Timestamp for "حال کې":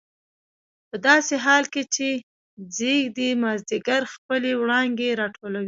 1.45-1.83